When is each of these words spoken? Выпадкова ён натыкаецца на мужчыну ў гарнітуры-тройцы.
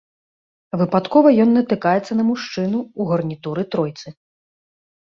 Выпадкова 0.81 1.29
ён 1.45 1.53
натыкаецца 1.59 2.13
на 2.19 2.23
мужчыну 2.33 2.79
ў 2.87 3.01
гарнітуры-тройцы. 3.13 4.07